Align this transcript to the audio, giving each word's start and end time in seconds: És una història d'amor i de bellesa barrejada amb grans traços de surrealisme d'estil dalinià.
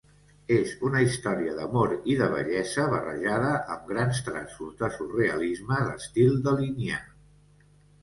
És 0.53 0.69
una 0.87 1.03
història 1.07 1.53
d'amor 1.57 1.93
i 2.13 2.15
de 2.21 2.31
bellesa 2.33 2.87
barrejada 2.95 3.53
amb 3.77 3.87
grans 3.93 4.25
traços 4.33 4.75
de 4.83 4.93
surrealisme 4.99 5.83
d'estil 5.87 6.45
dalinià. 6.51 7.03